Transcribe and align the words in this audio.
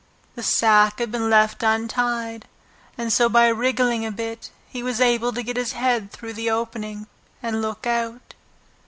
The 0.33 0.41
sack 0.41 0.97
had 0.97 1.11
been 1.11 1.29
left 1.29 1.61
untied, 1.61 2.47
and 2.97 3.13
so 3.13 3.29
by 3.29 3.49
wriggling 3.49 4.03
a 4.03 4.09
bit 4.09 4.49
he 4.67 4.81
was 4.81 4.99
able 4.99 5.31
to 5.31 5.43
get 5.43 5.57
his 5.57 5.73
head 5.73 6.11
through 6.11 6.33
the 6.33 6.49
opening 6.49 7.05
and 7.43 7.61
look 7.61 7.85
out. 7.85 8.33